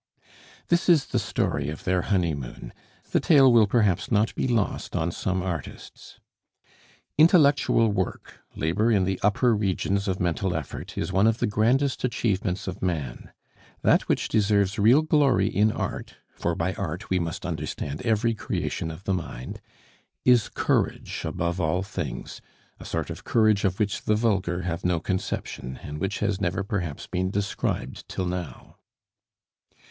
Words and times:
This 0.69 0.89
is 0.89 1.05
the 1.05 1.19
story 1.19 1.69
of 1.69 1.83
their 1.83 2.01
honeymoon 2.01 2.73
the 3.11 3.19
tale 3.19 3.53
will 3.53 3.67
perhaps 3.67 4.11
not 4.11 4.33
be 4.33 4.47
lost 4.47 4.95
on 4.95 5.11
some 5.11 5.43
artists. 5.43 6.19
Intellectual 7.19 7.89
work, 7.91 8.39
labor 8.55 8.91
in 8.91 9.03
the 9.03 9.19
upper 9.21 9.55
regions 9.55 10.07
of 10.07 10.19
mental 10.19 10.55
effort, 10.55 10.97
is 10.97 11.13
one 11.13 11.27
of 11.27 11.37
the 11.37 11.45
grandest 11.45 12.03
achievements 12.03 12.67
of 12.67 12.81
man. 12.81 13.31
That 13.83 14.07
which 14.09 14.27
deserves 14.27 14.79
real 14.79 15.03
glory 15.03 15.45
in 15.45 15.71
Art 15.71 16.15
for 16.33 16.55
by 16.55 16.73
Art 16.73 17.11
we 17.11 17.19
must 17.19 17.45
understand 17.45 18.01
every 18.01 18.33
creation 18.33 18.89
of 18.89 19.03
the 19.03 19.13
mind 19.13 19.61
is 20.25 20.49
courage 20.49 21.21
above 21.25 21.61
all 21.61 21.83
things 21.83 22.41
a 22.79 22.85
sort 22.85 23.11
of 23.11 23.23
courage 23.23 23.63
of 23.63 23.77
which 23.79 24.01
the 24.01 24.15
vulgar 24.15 24.63
have 24.63 24.83
no 24.83 24.99
conception, 24.99 25.77
and 25.83 25.99
which 25.99 26.21
has 26.21 26.41
never 26.41 26.63
perhaps 26.63 27.05
been 27.05 27.29
described 27.29 28.09
till 28.09 28.25
now. 28.25 28.77